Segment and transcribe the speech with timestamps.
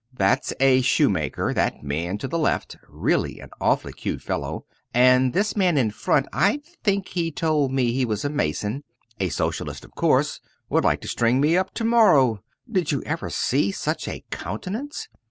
[0.11, 5.55] That's a shoemaker, that man to the left really an awfully cute fellow and this
[5.55, 8.83] man in front, I think he told me he was a mason,
[9.19, 12.41] a Socialist of course would like to string me up to morrow.
[12.67, 15.07] Did you ever see such a countenance?